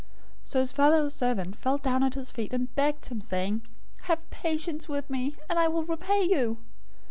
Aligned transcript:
018:029 0.39 0.39
"So 0.41 0.59
his 0.61 0.71
fellow 0.71 1.09
servant 1.09 1.55
fell 1.55 1.77
down 1.77 2.01
at 2.01 2.15
his 2.15 2.31
feet 2.31 2.53
and 2.53 2.73
begged 2.73 3.05
him, 3.05 3.21
saying, 3.21 3.61
'Have 3.99 4.27
patience 4.31 4.87
with 4.89 5.07
me, 5.11 5.35
and 5.47 5.59
I 5.59 5.67
will 5.67 5.83
repay 5.83 6.23
you!' 6.23 6.57